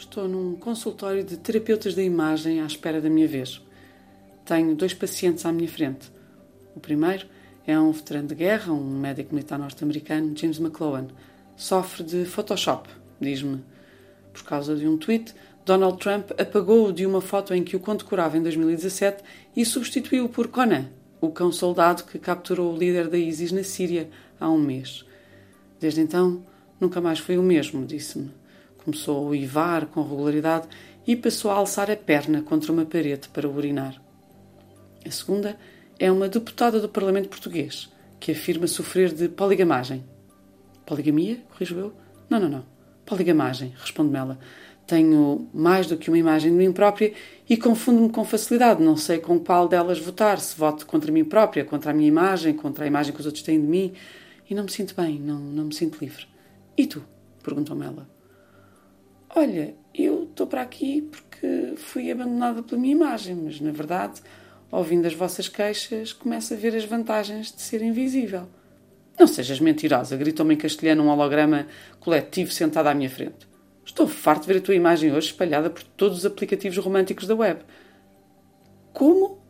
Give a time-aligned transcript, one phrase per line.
[0.00, 3.60] Estou num consultório de terapeutas da imagem à espera da minha vez.
[4.46, 6.10] Tenho dois pacientes à minha frente.
[6.74, 7.26] O primeiro
[7.66, 11.08] é um veterano de guerra, um médico militar norte-americano, James McClowan.
[11.54, 12.88] Sofre de Photoshop,
[13.20, 13.62] diz-me.
[14.32, 15.34] Por causa de um tweet,
[15.66, 19.22] Donald Trump apagou-o de uma foto em que o condecorava em 2017
[19.54, 20.86] e substituiu-o por Conan,
[21.20, 24.08] o cão-soldado que capturou o líder da ISIS na Síria
[24.40, 25.04] há um mês.
[25.78, 26.42] Desde então,
[26.80, 28.39] nunca mais foi o mesmo, disse-me.
[28.84, 30.68] Começou a uivar com regularidade
[31.06, 34.00] e passou a alçar a perna contra uma parede para urinar.
[35.04, 35.56] A segunda
[35.98, 40.04] é uma deputada do Parlamento Português que afirma sofrer de poligamagem.
[40.84, 41.38] Poligamia?
[41.50, 41.92] Corrijo eu?
[42.28, 42.64] Não, não, não.
[43.06, 44.38] Poligamagem, responde-me ela.
[44.86, 47.12] Tenho mais do que uma imagem de mim própria
[47.48, 48.82] e confundo-me com facilidade.
[48.82, 50.38] Não sei com qual delas votar.
[50.38, 53.42] Se voto contra mim própria, contra a minha imagem, contra a imagem que os outros
[53.42, 53.92] têm de mim.
[54.48, 56.26] E não me sinto bem, não, não me sinto livre.
[56.76, 57.02] E tu?
[57.42, 58.19] perguntou-me ela.
[59.34, 64.20] Olha, eu estou para aqui porque fui abandonada pela minha imagem, mas na verdade
[64.70, 68.48] ouvindo as vossas queixas, começo a ver as vantagens de ser invisível.
[69.18, 71.66] Não sejas mentirosa, gritou-me em castelhano um holograma
[71.98, 73.48] coletivo sentado à minha frente.
[73.84, 77.34] Estou farto de ver a tua imagem hoje espalhada por todos os aplicativos românticos da
[77.34, 77.60] web.
[78.92, 79.40] Como?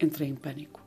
[0.00, 0.80] Entrei em pânico.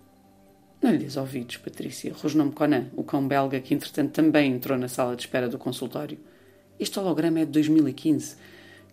[0.82, 5.16] Não lhes ouvidos, Patrícia, rosnou-me Conan, o cão belga que entretanto também entrou na sala
[5.16, 6.20] de espera do consultório.
[6.84, 8.36] Este holograma é de 2015.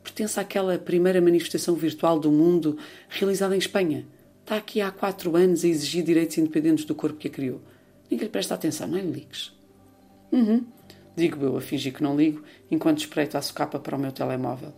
[0.05, 4.07] Pertence àquela primeira manifestação virtual do mundo realizada em Espanha.
[4.43, 7.61] Está aqui há quatro anos a exigir direitos independentes do corpo que a criou.
[8.09, 9.53] Ninguém lhe presta atenção, não é, ligues?
[10.31, 10.65] Uhum.
[11.17, 14.73] Digo eu a fingir que não ligo, enquanto espreito a socapa para o meu telemóvel.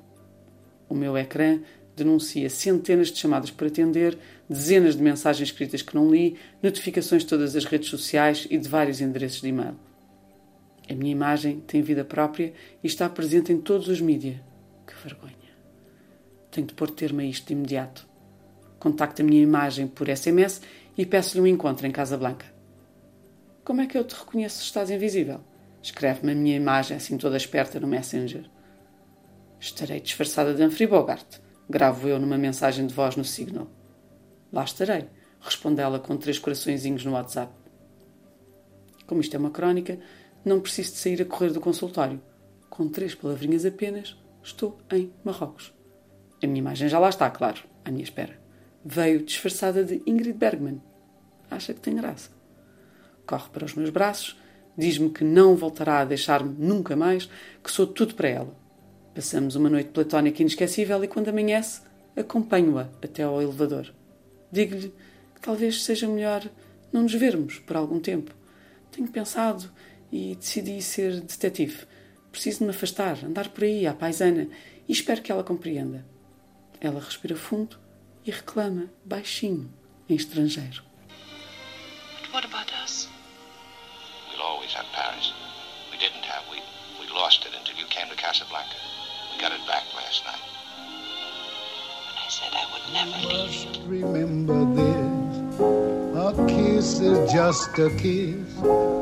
[0.89, 1.61] O meu ecrã
[1.95, 4.17] denuncia centenas de chamadas por atender,
[4.49, 8.67] dezenas de mensagens escritas que não li, notificações de todas as redes sociais e de
[8.71, 9.77] vários endereços de e-mail.
[10.93, 14.37] A minha imagem tem vida própria e está presente em todos os mídias.
[14.87, 15.33] Que vergonha.
[16.51, 18.07] Tenho de pôr termo a isto de imediato.
[18.79, 20.61] Contacto a minha imagem por SMS
[20.99, 22.47] e peço-lhe um encontro em Casa Blanca.
[23.65, 25.41] Como é que eu te reconheço se estás invisível?
[25.83, 28.45] Escreve-me a minha imagem assim toda esperta no Messenger.
[29.59, 31.39] Estarei disfarçada de Humphrey Bogart.
[31.71, 33.69] Gravo eu numa mensagem de voz no Signal.
[34.53, 35.06] Lá estarei,
[35.41, 37.53] responde ela com três coraçõezinhos no WhatsApp.
[39.06, 39.99] Como isto é uma crónica,
[40.44, 42.20] não preciso de sair a correr do consultório.
[42.69, 45.72] Com três palavrinhas apenas, estou em Marrocos.
[46.42, 48.42] A minha imagem já lá está, claro, à minha espera
[48.84, 50.80] veio disfarçada de Ingrid Bergman.
[51.50, 52.30] Acha que tem graça.
[53.26, 54.41] Corre para os meus braços,
[54.76, 57.28] diz-me que não voltará a deixar-me nunca mais,
[57.62, 58.56] que sou tudo para ela.
[59.14, 61.82] Passamos uma noite platónica inesquecível e quando amanhece,
[62.16, 63.92] acompanho-a até ao elevador.
[64.50, 64.92] Digo-lhe
[65.34, 66.42] que talvez seja melhor
[66.92, 68.34] não nos vermos por algum tempo.
[68.91, 69.70] Tenho pensado
[70.12, 71.87] e decidi ser detetive.
[72.31, 74.49] Preciso de me afastar, andar por aí à paisana
[74.87, 76.05] e espero que ela compreenda.
[76.81, 77.78] Ela respira fundo
[78.25, 79.72] e reclama baixinho
[80.09, 80.83] em estrangeiro.
[82.21, 83.09] But what about us?
[84.31, 85.33] We'll always have Paris.
[85.91, 86.45] We didn't have.
[86.51, 86.61] We,
[87.01, 88.77] we lost it until you came to Casablanca.
[89.33, 90.43] We got it back last night.
[92.06, 93.71] When I said I would never leave you.
[93.87, 95.22] Remember this.
[96.17, 99.02] A kiss is just a kiss.